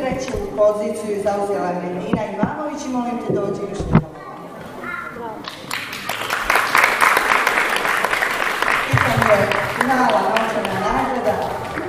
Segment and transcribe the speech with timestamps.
[0.00, 4.02] treću poziciju zauzela Medina Ivanović i molim te dođi još jednom.
[8.90, 11.36] Pitanje finala novčana nagrada,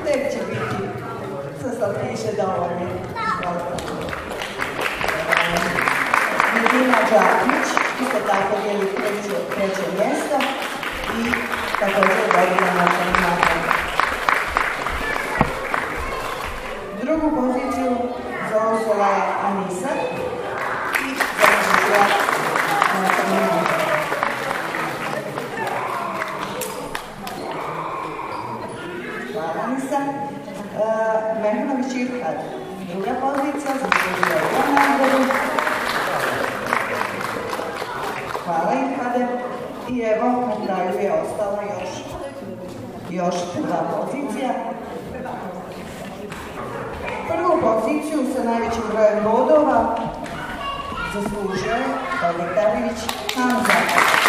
[0.05, 0.83] tek će biti,
[1.61, 2.31] sa sad piše.
[6.53, 7.67] Medina Đakić,
[8.01, 10.37] isto tako dijeli treće, treće mjesto
[11.17, 11.31] i
[11.79, 13.50] također dobila novčana nagrada.
[19.51, 19.89] Anisa
[21.05, 22.05] i završila
[22.93, 23.41] novčanu.
[29.33, 29.97] Hvala Anisa.
[29.97, 32.35] E, uh, Mehanović Irhad,
[32.93, 35.23] druga pozicija, zaslužila je ovu nagradu.
[38.45, 39.27] Hvala Irhade.
[39.89, 41.89] I evo, na kraju je ostala još,
[43.09, 44.49] još jedna pozicija.
[47.27, 49.95] Prvu poziciju sa najvećim brojem bodova
[51.13, 51.85] zaslužio je
[52.29, 52.99] Odetarević
[53.35, 54.20] Hamza.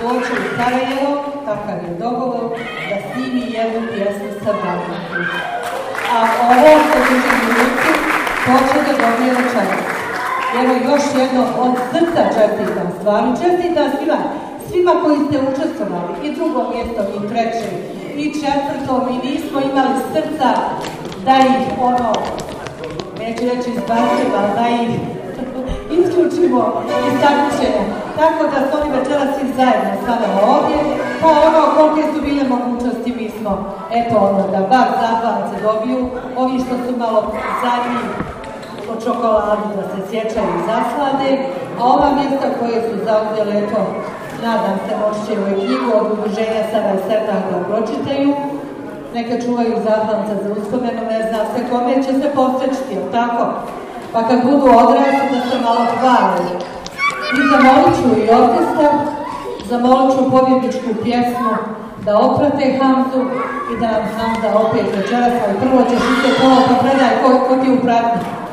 [0.00, 1.10] Doći u Sarajevo,
[1.46, 2.44] takav je dogovor,
[2.88, 5.00] da snimi jednu pjesmu sa Brankom.
[6.14, 6.18] A
[6.56, 7.90] ovo što držim u ruci,
[8.44, 9.84] to će da dobije večeras.
[10.60, 13.36] Evo još jedno od srca čestitam stvarno.
[13.42, 14.18] Čestitam svima,
[14.68, 17.68] svima koji ste učestvovali i drugo mjesto i treće
[18.16, 18.92] i četvrto.
[19.06, 20.48] Mi nismo imali srca
[21.24, 22.12] da ih ono,
[23.18, 25.13] neću reći izbacimo, ali da ih
[26.02, 26.60] isključimo
[27.08, 27.84] iz takmičenja.
[28.18, 30.78] Tako da su oni večera svi zajedno sada ovdje,
[31.20, 33.52] pa ono kolike su bile mogućnosti mi smo,
[33.98, 36.00] eto ono da bar zahvalnice dobiju,
[36.36, 37.20] ovi što su malo
[37.62, 38.00] zadnji
[38.86, 41.30] po čokoladu da se sjećaju i zaslade,
[41.78, 43.80] a ova mjesta koje su zauzele, eto,
[44.44, 48.30] nadam se, moći će u knjigu od udruženja Sara i Srtak da pročitaju,
[49.14, 53.44] neka čuvaju zahvalca za uspomenu, ne zna se kome će se posrećiti, tako?
[54.14, 56.40] Pa kad budu odrasli da se malo hvale.
[57.38, 58.92] I zamolit ću i orkestar,
[59.68, 61.54] zamolit ću pobjedničku pjesmu
[62.04, 63.20] da oprate Hamzu
[63.72, 67.56] i da nam Hamza opet večeras, svoj prvo ćeš ide to, pa predaj ko, ko
[67.56, 68.43] ti upratni.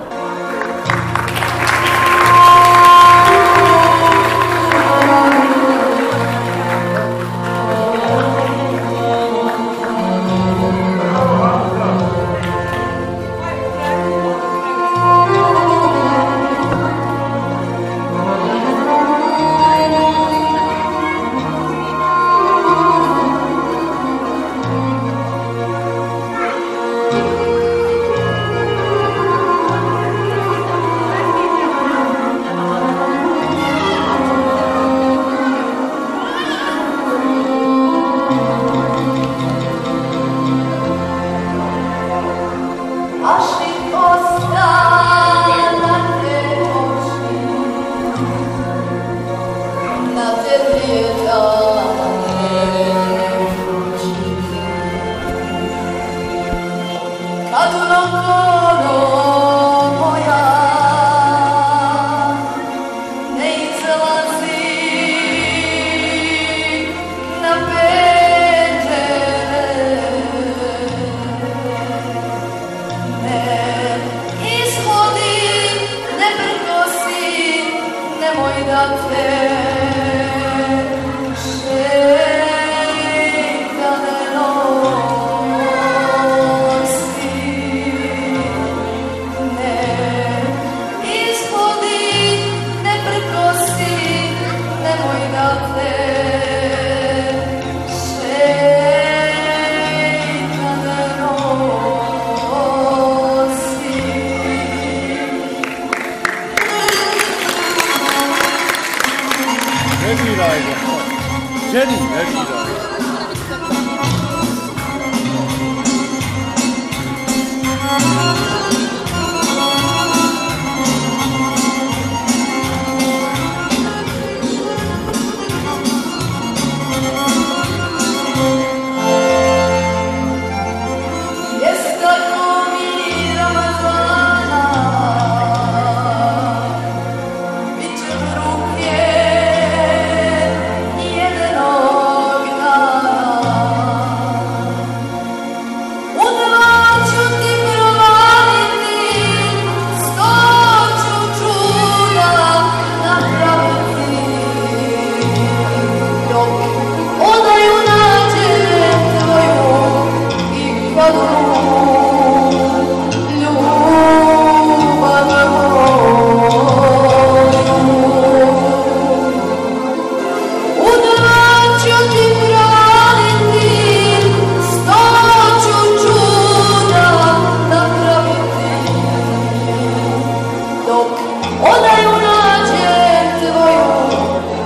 [181.62, 183.80] 오나요나 제뜨거요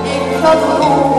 [0.06, 1.15] 익혀도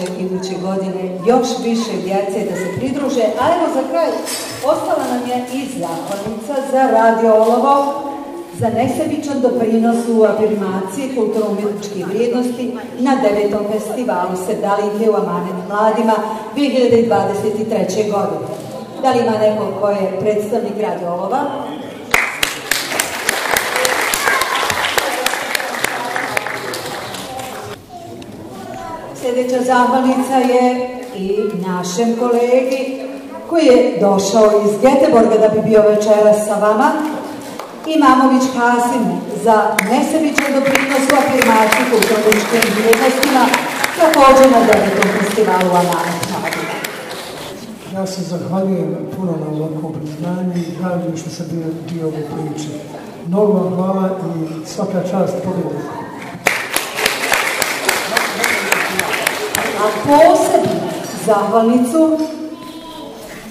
[0.00, 3.24] naše iduće godine još više djece da se pridruže.
[3.40, 4.10] A evo za kraj,
[4.64, 8.02] ostala nam je i zakonica za radio Olovo,
[8.58, 16.14] za nesebičan doprinos u afirmaciji kulturno-umjetničkih vrijednosti na devetom festivalu Sevdalinke u Amanet mladima
[16.56, 18.10] 2023.
[18.10, 18.50] godine.
[19.02, 21.40] Da li ima neko ko je predstavnik Radio Olova?
[29.30, 31.26] Sljedeća zahvalnica je i
[31.66, 32.82] našem kolegi
[33.48, 36.90] koji je došao iz Geteborga da bi bio večeras sa vama.
[37.86, 39.04] Imamović Hasim
[39.44, 39.56] za
[39.90, 43.42] nesebičan doprinos u afirmaciju kulturničkim vrijednostima
[44.00, 46.20] također na devetom festivalu Amana
[47.94, 52.70] Ja se zahvaljujem puno na ovakvom priznanju i drago što sam bio dio ove priče.
[53.28, 56.09] Normalno hvala i svaka čast pobjede.
[60.06, 60.80] Posebnu
[61.26, 62.18] zahvalnicu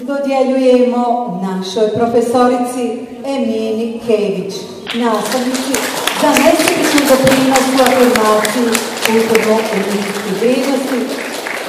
[0.00, 1.04] dodjeljujemo
[1.42, 4.54] našoj profesorici Emini Kević,
[4.94, 5.74] nastavnici
[6.20, 8.70] za nesebičnu doprinos u afirmaciji
[9.06, 10.98] kulturno-umjetničkih vrijednosti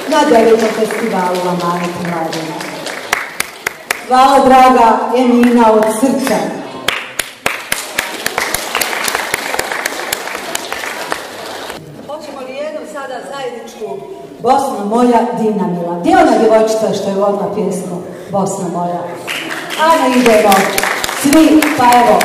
[0.08, 2.56] na devetom festivalu Amanet Mladina.
[4.08, 6.36] Hvala draga Emina od srca.
[12.06, 13.98] Hoćemo li jednom sada zajedničku
[14.42, 15.96] Bosna moja, Dina Mila.
[16.00, 19.02] Gdje ona djevojčica što je vodila pjesmu Bosna moja?
[19.90, 20.54] Ajmo idemo.
[21.22, 22.18] Svi, pa evo,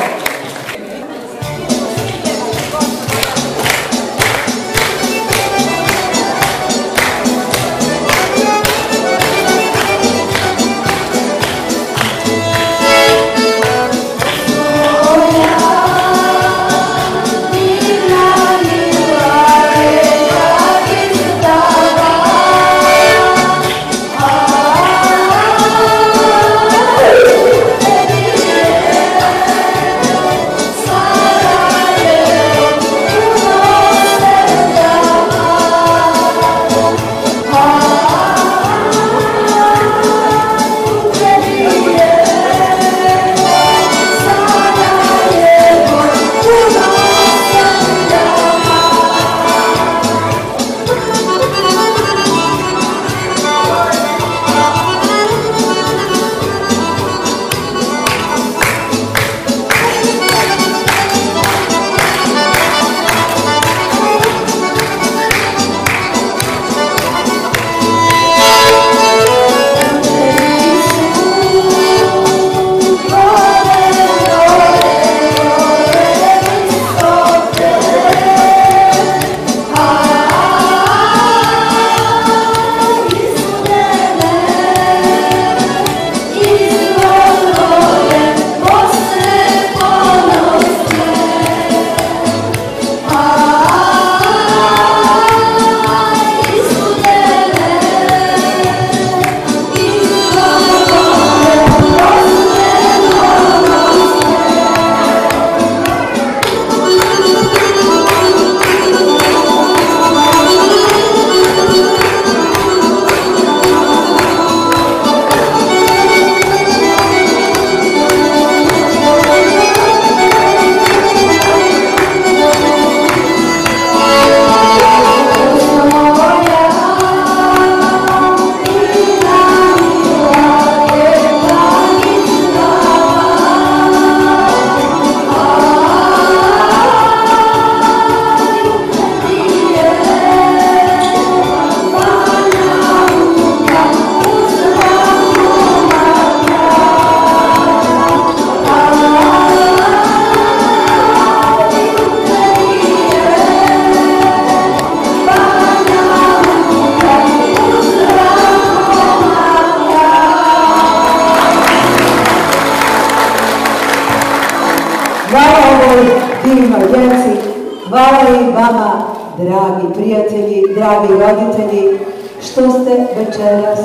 [165.30, 166.04] Hvala ovoj
[166.44, 167.48] divnoj djeci,
[167.88, 169.02] hvala i vama,
[169.38, 171.98] dragi prijatelji, dragi roditelji,
[172.42, 173.80] što ste večeras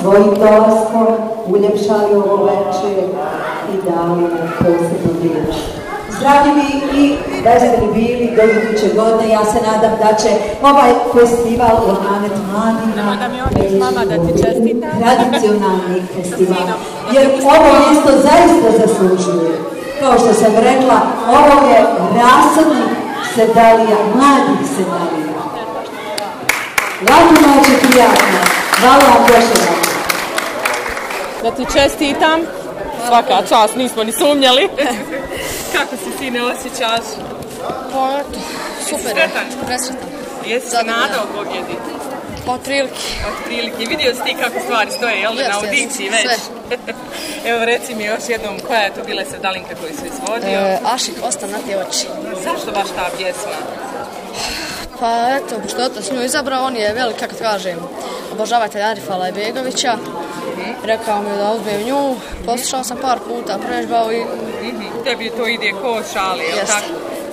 [0.00, 1.06] svojim dolaskom
[1.46, 3.04] uljepšali ovo večer
[3.72, 5.54] i dali nam posebnu riječ.
[6.16, 6.50] Zdravi
[6.94, 9.28] i veseli bili do iduće godine.
[9.32, 10.28] Ja se nadam da će
[10.62, 12.32] ovaj festival Ornanet
[13.54, 13.74] preći
[14.60, 16.66] u tradicionalni festival.
[17.12, 21.84] Jer ovo mjesto zaista zaslužuje kao što sam rekla, ovo je
[22.16, 22.90] rasadnik
[23.34, 25.34] sedalija, mladih sedalija.
[27.00, 28.38] Laku noć je prijatno.
[28.80, 29.74] Hvala vam još jedan.
[31.42, 32.40] Da ti čestitam.
[33.08, 34.68] Svaka čast, nismo ni sumnjali.
[35.74, 37.04] Kako se sine osjećaš?
[37.92, 38.38] Pa, eto,
[38.88, 39.66] super sretan?
[39.66, 40.08] presretan.
[40.46, 41.74] Jesi se nadao pobjedi?
[42.46, 42.94] Od prilike.
[43.28, 43.76] Od prilike.
[43.78, 46.22] Vidio si ti kako stvari stoje, jel na audiciji već?
[46.22, 46.76] Sve.
[47.44, 50.58] Evo reci mi još jednom, koja je to bila sedalinka koju si izvodio?
[50.60, 52.06] E, Ašik, ostan na te oči.
[52.44, 53.52] Zašto baš ta pjesma?
[55.00, 57.78] Pa eto, što je otac nju izabrao, on je velik, kako kažem,
[58.32, 59.96] obožavatelj Arifa Lajbegovića.
[60.84, 64.24] Rekao mi je da uzmem nju, poslušao sam par puta, prežbao i
[64.62, 66.86] Mhm, Tebi to ide ko šali, jel tako?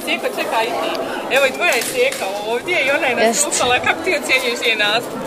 [0.05, 0.89] Sijeko, čekaj ti.
[1.31, 3.45] Evo i tvoja je Sijeka ovdje i ona je Jest.
[3.45, 3.79] nastupala.
[3.79, 5.19] Kako ti ocjenjuješ njen nastup?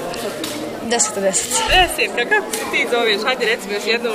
[0.85, 1.27] 10 od 10.
[1.71, 3.23] Desetka, kako se ti zoveš?
[3.25, 4.11] Hajde reci mi još jednu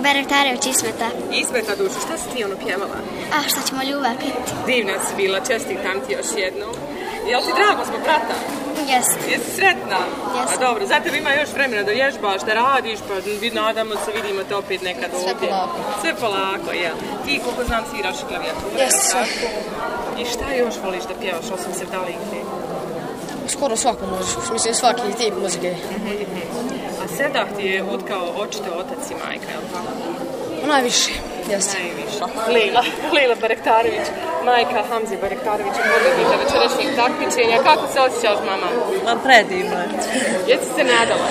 [0.00, 1.08] Beretarević Ismeta.
[1.32, 2.00] ismeta dušu.
[2.06, 2.96] Šta si ti ono pjevala?
[3.34, 4.52] A šta ćemo ljubav kriti?
[4.66, 6.72] Divna si bila, čestitam ti još jednom.
[7.28, 8.34] Jel ti drago smo brata?
[8.88, 9.18] Jest.
[9.30, 10.00] Jesi sretna?
[10.34, 10.54] Jesam.
[10.54, 14.42] A dobro, zato ima još vremena da vježbaš, da radiš, pa vid- nadamo se, vidimo
[14.48, 15.48] te opet nekad Sve ovdje.
[15.48, 15.76] polako.
[16.00, 16.94] Sve polako, jel?
[17.24, 18.74] Ti, koliko znam, sviraš klavijaturu.
[18.78, 19.50] Jes, jel sve.
[20.18, 22.38] I šta još voliš da pjevaš, osim se dalinke?
[23.60, 25.74] Skoro svaku muziku, mislim svaki tip muzike.
[27.02, 30.66] A Sedah ti je utkao očito otac i majka, jel tako?
[30.66, 31.12] Najviše,
[31.50, 31.78] jeste.
[31.78, 32.18] Najviše.
[32.54, 32.82] Lila,
[33.14, 34.06] Lila Barektarević,
[34.44, 37.62] majka Hamzi Barektarevića, pobjednika večerašnjeg takmičenja.
[37.62, 38.68] Kako se osjećaš, mama?
[39.04, 39.88] Ma predivno je.
[40.48, 41.28] Jesi se nadala?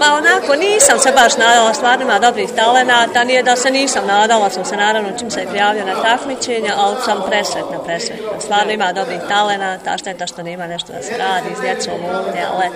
[0.00, 4.50] Pa onako nisam se baš nadala, stvarno ima dobrih talenata, nije da se nisam nadala,
[4.50, 8.40] sam se naravno čim se je prijavio na takmičenje, ali sam presretna, presretna.
[8.40, 12.70] Stvarno ima dobrih talenata, šteta što nema nešto da se radi s djecom ovdje, ali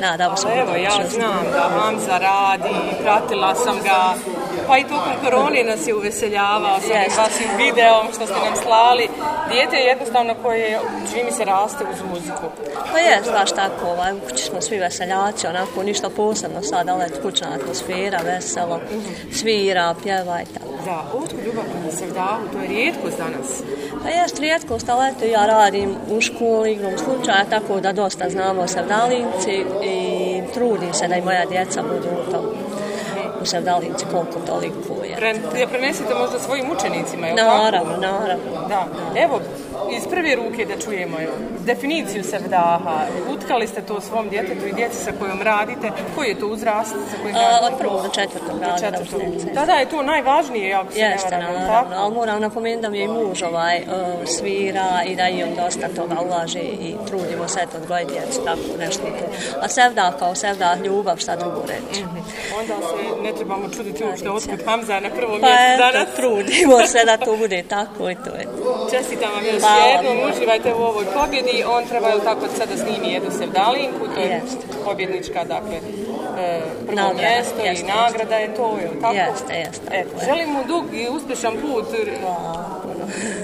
[0.00, 4.14] nadamo se evo, ja znam da Hamza radi, pratila sam ga,
[4.66, 7.20] pa i tokom korone nas je uveseljavao sa Jeste.
[7.20, 9.08] vašim videom što ste nam slali.
[9.50, 10.80] Dijete je jednostavno koje,
[11.10, 12.46] čini mi se, raste uz muziku.
[12.92, 17.04] Pa je, baš tako, ovaj, u kući smo svi veseljači, onako ništa posebno sad, ali
[17.04, 18.80] eto, kućna atmosfera, veselo,
[19.32, 20.72] svira, pjeva i tako.
[20.84, 23.62] Da, otkud ljubav prema sevdahu, to je rijetkost danas.
[24.02, 28.62] Pa jest rijetkost, ali eto ja radim u školi, igrom slučaja, tako da dosta znamo
[28.62, 32.61] o Sevdalinci i trudim se da i moja djeca budu u tom
[33.42, 35.16] u Sevdalinci koliko toliko je.
[35.16, 37.62] Pre, ja prenesite možda svojim učenicima, je li tako?
[37.62, 38.68] Naravno, naravno.
[38.68, 39.40] Da, evo,
[39.96, 41.16] iz prve ruke da čujemo
[41.60, 42.96] definiciju sevdaha.
[43.34, 45.90] Utkali ste to svom djetetu i djeci sa kojom radite.
[46.16, 48.78] Koji je to uzrast sa kojim A, od prvog do četvrtog Do rada.
[48.78, 49.20] četvrtog.
[49.54, 52.02] Da, da, je to najvažnije, ako se Jeste, ne varam, je li naravno, tako?
[52.02, 55.88] ali moram napomenuti da mi je muž ovaj, uh, svira i da i on dosta
[55.88, 59.24] toga ulaže i trudimo se eto odgojiti djecu, tako nešto to.
[59.60, 62.04] A sevda kao sevda ljubav, šta drugo reći.
[62.60, 66.14] Onda se ne trebamo čuditi uopšte otkud Hamza na prvom Pa mjestu eto, danas.
[66.16, 68.46] trudimo se da to bude tako i to je.
[68.90, 69.84] Čestitam vam još Hvala.
[69.84, 71.64] jednom, uživajte u ovoj pobjedi.
[71.68, 74.66] On treba je tako sada snimi jednu sevdalinku, to je Jeste.
[74.84, 75.76] pobjednička, dakle,
[76.38, 79.14] e, prvo Nagrada, mjesto i jeste, nagrada je to, je li tako?
[79.14, 80.24] Jeste, jeste, tako Eto, je.
[80.26, 81.84] želim mu dug i uspješan put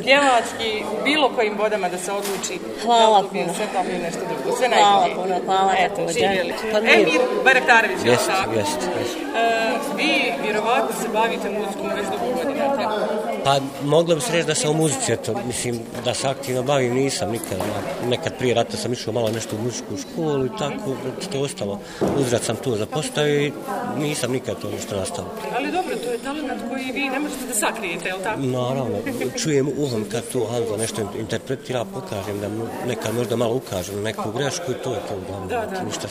[0.05, 0.71] pjevački,
[1.05, 3.55] bilo kojim vodama da se odluči Hvala da puno.
[3.57, 4.57] sve da li nešto drugo.
[4.59, 5.15] Sve Hvala najbolje.
[5.17, 6.55] puno, hvala Eto, živjeli.
[6.73, 6.91] Pa mir.
[6.93, 8.53] Emir Barektarević, je li Jest, tako?
[8.53, 9.17] jest, jest.
[9.37, 10.11] E, vi
[10.43, 13.28] vjerovatno se bavite muzikom već dugo godina, tako?
[13.49, 16.95] Pa mogla bi se reći da sam u muzici, eto, mislim da se aktivno bavim,
[16.95, 20.97] nisam nikad, ja, nekad prije rata sam išao malo nešto u muzičku školu i tako,
[21.21, 21.81] što je ostalo,
[22.17, 23.53] uzrat sam to zapostavio i
[23.99, 25.31] nisam nikad to nešto nastavio.
[25.57, 28.41] Ali dobro, to je talent koji vi ne možete da sakrijete, je li tako?
[28.41, 28.99] Naravno,
[29.43, 34.03] čujem uhom kad to Hanzo nešto interpretira, pokažem da mu nekad možda malo ukažem na
[34.03, 35.83] neku grešku i to je to uglavnom, Da, da.
[35.83, 36.09] ništa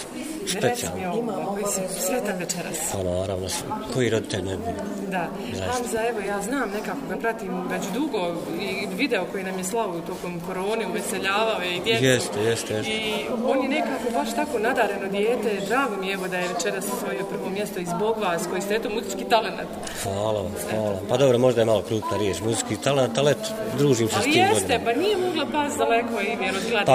[0.47, 1.45] specijalno.
[1.45, 2.77] koji si sretan večeras.
[2.91, 3.47] Pa naravno,
[3.93, 4.63] koji roditelj ne bi.
[5.07, 5.27] Da.
[5.67, 10.01] Hamza, evo, ja znam nekako ga pratim već dugo i video koji nam je slavu
[10.01, 12.03] tokom korone, uveseljavao je i djecu.
[12.05, 12.91] Jeste, jeste, jeste.
[12.91, 13.13] I
[13.45, 15.65] on je nekako baš tako nadareno dijete.
[15.67, 18.75] Drago mi je evo da je večeras svoje prvo mjesto i zbog vas koji ste
[18.75, 19.57] eto muzički talent.
[20.03, 20.99] Hvala vam, hvala.
[21.09, 24.23] Pa dobro, možda je malo krupna riječ, muzički talent, ali eto, družim se s Ali
[24.25, 24.85] tim jeste, godinama.
[24.85, 26.93] pa nije mogla pas daleko ime razgleda, Pa,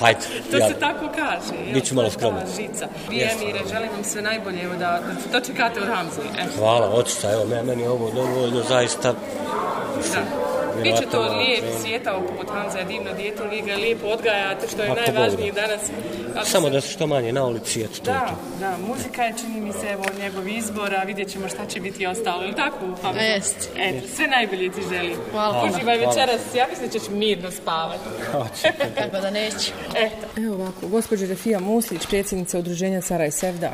[0.00, 1.61] hajde, to ja- se tako kaže.
[1.72, 2.42] Bit ću malo To skroman.
[2.56, 2.86] Žica.
[3.10, 3.44] Vi, Jeste.
[3.44, 5.00] Emire, želim vam sve najbolje, evo da,
[5.30, 6.20] da dočekate od Hamze.
[6.38, 6.44] E.
[6.58, 10.51] Hvala, očita, evo, me- meni je ovo dovoljno, zaista, Da.
[10.76, 14.90] Biće to lijep svijetao poput Hamza je divno dijete, vi ga lijepo odgajate, što je
[14.90, 15.60] Ako najvažnije da.
[15.60, 15.80] danas.
[16.36, 18.34] Ako Samo se- da se što manje na ulici, eto, to je Da, to.
[18.60, 22.06] da, muzika je čini mi se evo njegov izbor, a vidjet ćemo šta će biti
[22.06, 22.76] ostalo, ili tako?
[23.02, 23.20] Hamza?
[23.20, 23.68] Jest.
[23.78, 25.16] Eto, sve najbolje ti želim.
[25.32, 25.64] Hvala.
[25.64, 26.10] Uživaj Hvala.
[26.10, 28.04] večeras, ja mislim da ćeš mirno spavati.
[28.98, 29.72] Kako da neće.
[29.96, 30.40] Eto.
[30.40, 33.72] Evo ovako, gospođa Refija Muslić, predsjednica udruženja Saraj Sevdah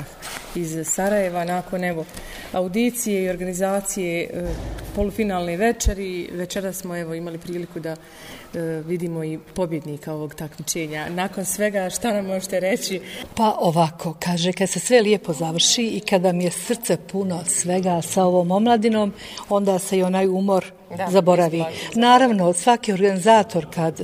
[0.54, 2.04] iz Sarajeva, nakon evo
[2.52, 4.46] audicije i organizacije e,
[4.94, 6.28] polufinalne večeri.
[6.32, 11.08] Večera smo evo imali priliku da e, vidimo i pobjednika ovog takmičenja.
[11.08, 13.00] Nakon svega, šta nam možete reći?
[13.34, 18.02] Pa ovako, kaže, kad se sve lijepo završi i kada mi je srce puno svega
[18.02, 19.12] sa ovom omladinom,
[19.48, 20.64] onda se i onaj umor
[20.96, 21.64] da, zaboravi.
[21.94, 24.00] Naravno, svaki organizator kad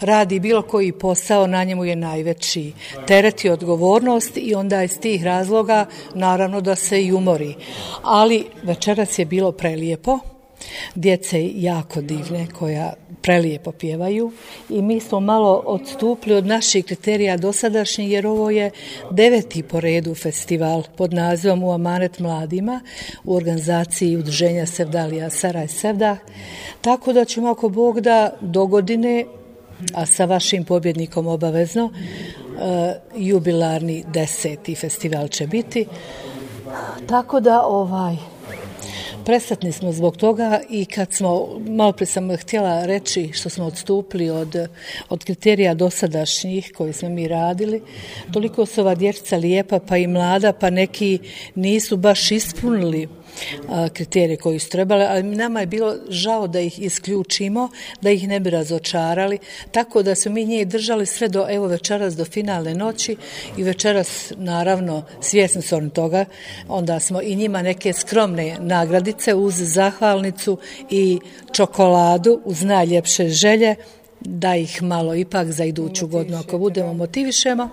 [0.00, 2.72] radi bilo koji posao, na njemu je najveći
[3.06, 7.54] teret i odgovornost i onda iz tih razloga naravno da se i umori.
[8.02, 10.18] Ali večeras je bilo prelijepo,
[10.94, 12.92] djece jako divne koja
[13.22, 14.32] prelijepo pjevaju
[14.68, 18.70] i mi smo malo odstupli od naših kriterija dosadašnjih jer ovo je
[19.10, 22.80] deveti po redu festival pod nazivom U Amanet mladima
[23.24, 26.16] u organizaciji udruženja Sevdalija Saraj Sevda.
[26.80, 29.24] Tako da ćemo ako Bog da do godine,
[29.94, 35.86] a sa vašim pobjednikom obavezno, e, jubilarni deseti festival će biti.
[37.06, 38.16] Tako da ovaj
[39.26, 44.30] presretni smo zbog toga i kad smo, malo pre sam htjela reći što smo odstupili
[44.30, 44.68] od,
[45.08, 47.82] od kriterija dosadašnjih koji smo mi radili,
[48.32, 51.18] toliko su ova dječica lijepa pa i mlada, pa neki
[51.54, 53.08] nisu baš ispunili
[53.92, 57.68] kriterije koji su trebali, ali nama je bilo žao da ih isključimo,
[58.00, 59.38] da ih ne bi razočarali,
[59.70, 63.16] tako da su mi nje držali sve do, evo večeras do finalne noći
[63.56, 66.24] i večeras naravno svjesni su oni toga,
[66.68, 70.58] onda smo i njima neke skromne nagradice uz zahvalnicu
[70.90, 71.18] i
[71.52, 73.76] čokoladu uz najljepše želje,
[74.20, 77.68] da ih malo ipak za iduću godinu ako budemo motivišemo.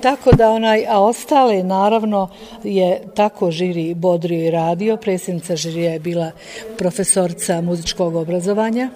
[0.00, 2.28] Tako da onaj, a ostale naravno
[2.64, 4.96] je tako žiri bodrio i radio.
[4.96, 6.30] Predsjednica žirija je bila
[6.78, 8.90] profesorca muzičkog obrazovanja,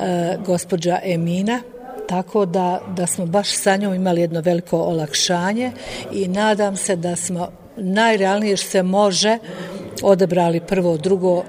[0.00, 1.60] e, gospođa Emina,
[2.08, 5.72] tako da, da smo baš sa njom imali jedno veliko olakšanje
[6.12, 9.38] i nadam se da smo najrealnije što se može
[10.02, 11.44] odebrali prvo, drugo,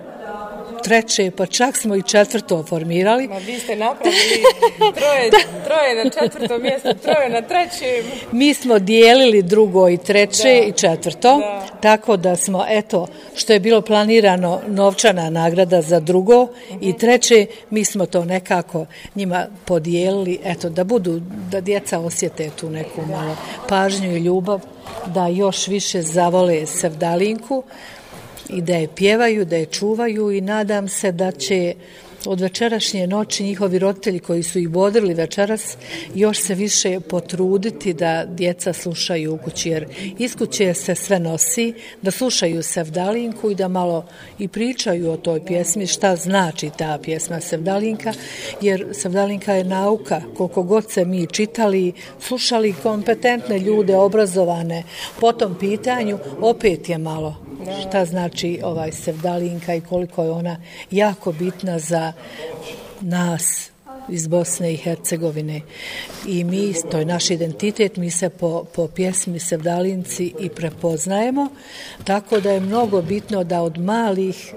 [0.89, 3.27] treće, pa čak smo i četvrto formirali.
[3.27, 4.43] Ma vi ste napravili
[4.97, 5.29] troje,
[5.65, 8.11] troje na četvrto mjesto, troje na trećem.
[8.31, 10.67] Mi smo dijelili drugo i treće da.
[10.67, 11.65] i četvrto, da.
[11.81, 16.77] tako da smo, eto, što je bilo planirano novčana nagrada za drugo uh -huh.
[16.81, 21.21] i treće, mi smo to nekako njima podijelili, eto, da budu,
[21.51, 23.35] da djeca osjete tu neku malo
[23.67, 24.61] pažnju i ljubav,
[25.05, 27.63] da još više zavole Sevdalinku,
[28.49, 31.75] i da je pjevaju, da je čuvaju i nadam se da će
[32.25, 35.77] od večerašnje noći njihovi roditelji koji su ih bodrili večeras
[36.15, 41.73] još se više potruditi da djeca slušaju u kući jer iz kuće se sve nosi,
[42.01, 44.05] da slušaju Sevdalinku i da malo
[44.39, 48.13] i pričaju o toj pjesmi šta znači ta pjesma Sevdalinka
[48.61, 54.83] jer Sevdalinka je nauka koliko god se mi čitali, slušali kompetentne ljude, obrazovane.
[55.19, 57.48] Po tom pitanju, opet je malo
[57.81, 60.57] šta znači ovaj Sevdalinka i koliko je ona
[60.91, 62.13] jako bitna za
[63.01, 63.71] nas
[64.09, 65.61] iz Bosne i Hercegovine.
[66.27, 71.47] I mi, to je naš identitet, mi se po, po pjesmi Sevdalinci i prepoznajemo,
[72.03, 74.53] tako da je mnogo bitno da od malih,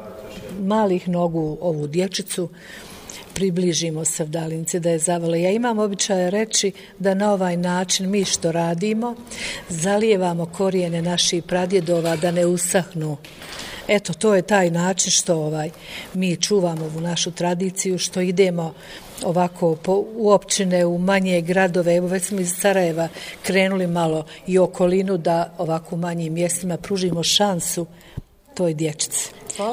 [0.60, 2.48] malih nogu ovu dječicu
[3.34, 5.36] približimo Savdalinci, da je zavala.
[5.36, 9.14] Ja imam običaje reći da na ovaj način mi što radimo
[9.68, 13.16] zalijevamo korijene naših pradjedova da ne usahnu.
[13.88, 15.70] Eto, to je taj način što ovaj
[16.14, 18.74] mi čuvamo ovu našu tradiciju, što idemo
[19.24, 23.08] ovako po, u općine, u manje gradove, evo već smo iz Sarajeva
[23.42, 27.86] krenuli malo i okolinu da ovako u manjim mjestima pružimo šansu
[28.54, 29.30] toj dječici.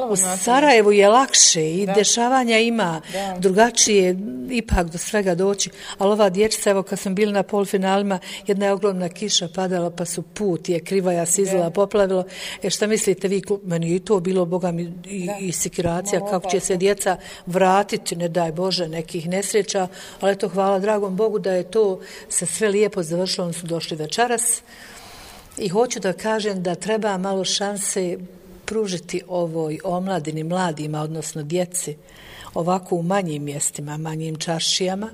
[0.09, 1.93] U Sarajevu je lakše i da.
[1.93, 3.35] dešavanja ima da.
[3.39, 4.15] drugačije
[4.51, 8.71] ipak do svega doći, ali ova dječica, evo kad sam bili na polfinalima, jedna je
[8.71, 12.23] ogromna kiša padala pa su put je krivaja sizila, poplavilo.
[12.63, 16.59] E šta mislite vi, meni je to bilo, boga mi, i, i sikiracija, kako će
[16.59, 19.87] se djeca vratiti, ne daj Bože, nekih nesreća,
[20.19, 23.97] ali to hvala dragom Bogu da je to se sve lijepo završilo, oni su došli
[23.97, 24.61] večeras.
[25.57, 28.17] I hoću da kažem da treba malo šanse
[28.69, 31.95] pružiti ovoj omladini, mladima, odnosno djeci,
[32.53, 35.09] ovako u manjim mjestima, manjim čaršijama.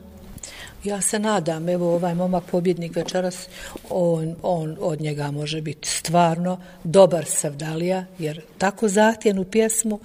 [0.83, 3.47] Ja se nadam, evo ovaj momak pobjednik večeras,
[3.89, 9.99] on, on od njega može biti stvarno dobar savdalija, jer tako zahtjenu pjesmu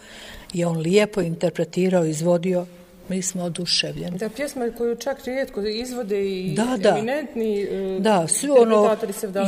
[0.53, 2.67] je on lijepo interpretirao, izvodio,
[3.11, 4.19] mi smo oduševljeni.
[4.19, 6.89] Da, pjesma koju čak rijetko izvode i da, da.
[6.89, 8.97] eminentni uh, da, svi ono,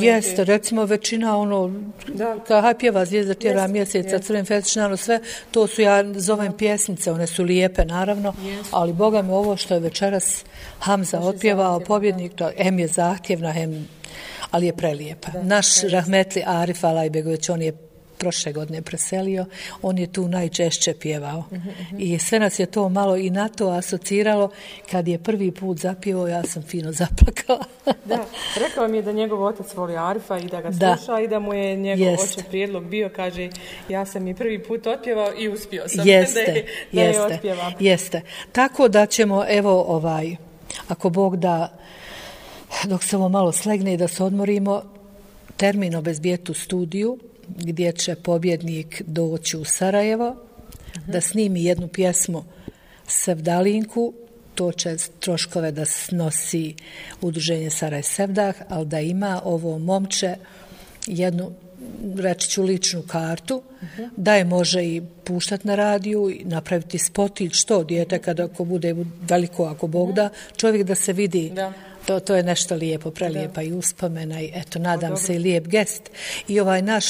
[0.00, 2.36] jeste, recimo većina ono, da.
[2.46, 4.26] ka haj pjeva zvijezda tjera jest, mjeseca, jest.
[4.26, 5.20] crven fetična, ono sve,
[5.50, 8.68] to su ja zovem pjesnice, one su lijepe naravno, jest.
[8.72, 10.44] ali Boga mi ovo što je večeras
[10.78, 13.88] Hamza Naši otpjevao, pobjednik, to, em je zahtjevna, em,
[14.50, 15.30] ali je prelijepa.
[15.30, 17.91] Da, Naš Rahmetli Arif Alajbegović, on je
[18.22, 19.46] prošle godine preselio,
[19.82, 21.44] on je tu najčešće pjevao.
[21.98, 24.50] I sve nas je to malo i na to asociralo.
[24.90, 27.64] Kad je prvi put zapjevao, ja sam fino zaplakala.
[28.10, 28.24] da,
[28.56, 30.96] rekao mi je da njegov otac voli Arifa i da ga Da.
[30.96, 32.32] sluša i da mu je njegov Jest.
[32.32, 33.50] očev prijedlog bio, kaže,
[33.88, 37.22] ja sam i prvi put otpjevao i uspio sam Jeste, da je, da je jeste,
[37.34, 37.72] otpjevam.
[37.80, 38.20] jeste.
[38.52, 40.36] Tako da ćemo, evo, ovaj,
[40.88, 41.72] ako Bog da,
[42.84, 44.82] dok se ovo malo slegne i da se odmorimo,
[45.56, 50.36] termin obezbijeti u studiju, gdje će pobjednik doći u Sarajevo,
[51.06, 52.44] da snimi jednu pjesmu
[53.06, 54.12] Sevdalinku,
[54.54, 56.74] to će troškove da snosi
[57.20, 60.36] udruženje Saraj Sevdah, ali da ima ovo momče
[61.06, 61.52] jednu
[62.16, 63.62] reći ću ličnu kartu,
[64.16, 68.64] da je može i puštati na radiju, i napraviti spot ili što dijete kada ako
[68.64, 71.72] bude veliko, ako Bog da, čovjek da se vidi Da.
[72.06, 76.10] To, to je nešto lijepo, prelijepa i uspomena i eto, nadam se i lijep gest.
[76.48, 77.06] I ovaj naš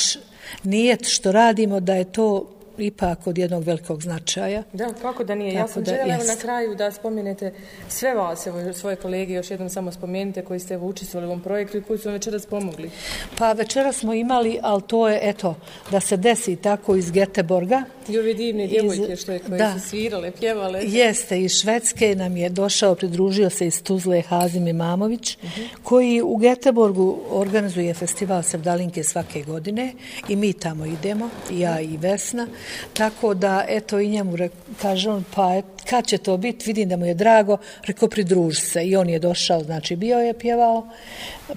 [0.62, 2.48] nijet što radimo da je to
[2.78, 4.62] ipak od jednog velikog značaja.
[4.72, 5.54] Da, kako da nije.
[5.54, 7.52] ja sam da željela na kraju da spomenete
[7.88, 11.42] sve vas, evo svoje kolege, još jednom samo spomenite koji ste evo učestvovali u ovom
[11.42, 12.90] projektu i koji su vam večeras pomogli.
[13.38, 15.54] Pa večera smo imali, ali to je, eto,
[15.90, 17.82] da se desi tako iz Geteborga.
[18.08, 19.72] I ove divne djevojke što je, koje da.
[19.72, 20.80] su svirale, pjevale.
[20.84, 25.38] Jeste, iz Švedske nam je došao, pridružio se iz Tuzle Hazim Imamović,
[25.82, 29.92] koji u Geteborgu organizuje festival Sevdalinke svake godine
[30.28, 32.46] i mi tamo idemo, ja i Vesna,
[32.92, 34.36] tako da, eto, i njemu
[34.82, 38.60] kaže on, pa et, kad će to biti, vidim da mu je drago, rekao, pridruži
[38.60, 38.84] se.
[38.84, 40.88] I on je došao, znači bio je pjevao,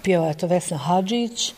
[0.03, 1.53] pjevao je to Vesna Hadžić,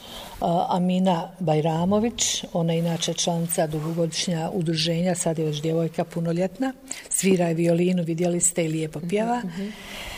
[0.70, 6.74] Amina Bajramović, ona je inače članica dugogodišnja udruženja, sad je već djevojka punoljetna,
[7.10, 9.42] svira je violinu, vidjeli ste i lijepo pjeva.
[9.46, 10.17] Ah,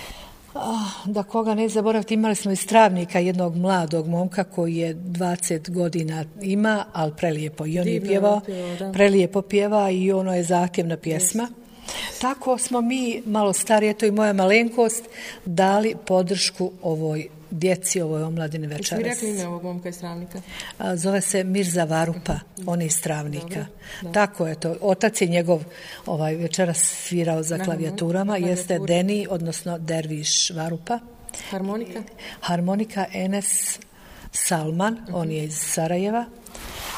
[1.06, 6.26] Da koga ne zaboraviti, imali smo iz Travnika jednog mladog momka koji je 20 godina
[6.42, 7.66] ima, ali prelijepo.
[7.66, 8.42] I on Divno je pjevao,
[8.80, 8.92] da.
[8.92, 11.48] prelijepo pjeva i ono je zahtjevna pjesma.
[12.22, 15.04] Tako smo mi, malo starije, to i moja malenkost,
[15.46, 19.04] dali podršku ovoj djeci, ovoj omladini Jeste večeras.
[19.04, 20.42] rekli ime ovog momka iz Travnika?
[20.78, 23.66] A, Zove se Mirza Varupa, on je iz Travnika.
[24.14, 24.76] Tako je to.
[24.82, 25.64] Otac je njegov
[26.06, 28.80] ovaj, večeras svirao za klavijaturama, jeste.
[28.88, 31.00] Deni, odnosno Derviš Varupa.
[31.50, 32.04] Harmonika?
[32.42, 33.80] Harmonika Enes
[34.32, 36.26] Salman, on je iz Sarajeva.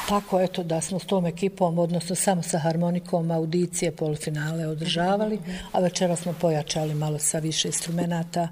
[0.08, 5.38] Tako, eto, da smo s tom ekipom, odnosno samo sa harmonikom, audicije, polufinale održavali,
[5.72, 8.48] a večera smo pojačali malo sa više instrumenta,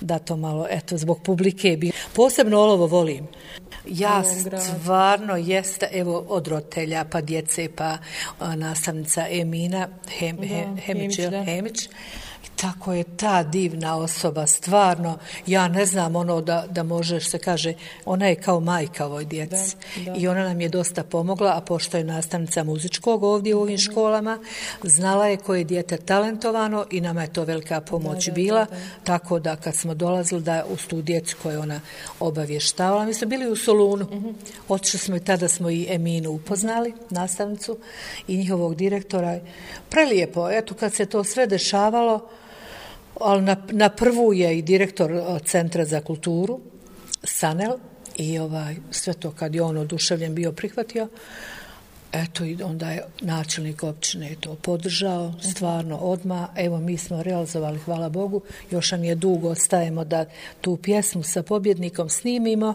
[0.00, 1.92] da to malo, eto, zbog publike bi...
[2.12, 3.26] Posebno olovo volim.
[3.86, 4.22] Ja
[4.60, 7.98] stvarno jeste, evo, od roditelja, pa djece, pa
[8.54, 11.44] nastavnica Emina Hem, Hem, Hemić, Hemić, da.
[11.44, 11.88] Hemić.
[12.56, 17.74] Tako je ta divna osoba, stvarno, ja ne znam ono da, da možeš se kaže,
[18.04, 19.76] ona je kao majka ovoj djeci.
[19.96, 20.16] Da, da.
[20.18, 24.38] I ona nam je dosta pomogla, a pošto je nastavnica muzičkog ovdje u ovim školama,
[24.82, 28.66] znala je koje je dijete talentovano i nama je to velika pomoć bila,
[29.04, 31.80] tako da kad smo dolazili da u tu djecu koje ona
[32.20, 34.34] obavještavala, mi smo bili u Solunu,
[34.68, 37.78] otišli smo i tada smo i Eminu upoznali, nastavnicu
[38.28, 39.40] i njihovog direktora.
[39.90, 42.28] Prelijepo, eto kad se to sve dešavalo,
[43.20, 46.60] ali na, na prvu je i direktor o, Centra za kulturu,
[47.24, 47.72] Sanel,
[48.16, 51.08] i ovaj, sve to kad je on oduševljen bio prihvatio,
[52.12, 56.48] eto i onda je načelnik općine to podržao, stvarno odma.
[56.56, 60.24] Evo mi smo realizovali, hvala Bogu, još nam je dugo ostajemo da
[60.60, 62.74] tu pjesmu sa pobjednikom snimimo,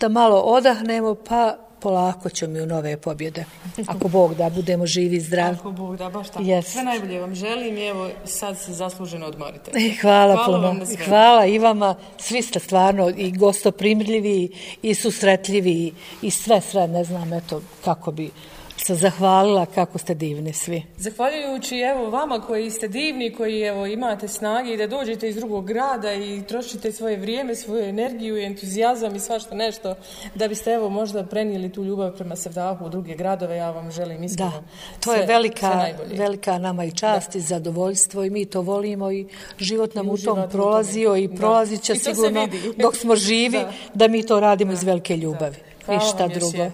[0.00, 3.44] da malo odahnemo, pa polako ćemo i u nove pobjede.
[3.86, 5.56] Ako Bog da, budemo živi i zdravi.
[5.56, 6.42] Ako Bog da, baš tako.
[6.42, 6.72] Jest.
[6.72, 9.70] Sve najbolje vam želim i evo sad se zasluženo odmorite.
[9.74, 10.68] E, Hvala, Hvala puno.
[10.68, 10.80] vam.
[11.08, 11.94] Hvala i vama.
[12.18, 18.30] Svi ste stvarno i gostoprimljivi i susretljivi i sve, sve, ne znam, eto, kako bi
[18.78, 20.82] se zahvalila, kako ste divni svi.
[20.96, 25.66] Zahvaljujući evo vama koji ste divni, koji evo imate snage i da dođete iz drugog
[25.66, 29.94] grada i trošite svoje vrijeme, svoju energiju i entuzijazam i svašta nešto
[30.34, 34.24] da biste evo možda prenijeli tu ljubav prema Sevdahu u druge gradove, ja vam želim
[34.24, 34.50] iskreno.
[34.50, 34.62] Da,
[35.00, 39.10] to sve- je velika, sve velika nama i čast i zadovoljstvo i mi to volimo
[39.10, 39.26] i
[39.58, 41.36] život nam I u tom prolazio i Da.
[41.36, 43.72] prolazit će sigurno dok smo živi Da.
[43.94, 44.08] da.
[44.08, 45.56] mi to radimo iz velike ljubavi.
[45.88, 46.70] Hvala vam još drugo.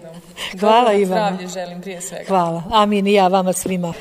[0.59, 1.25] Hvala vam i vama.
[1.31, 2.25] zdravlje želim prije svega.
[2.27, 2.63] Hvala.
[2.71, 3.93] Amin i ja vama svima.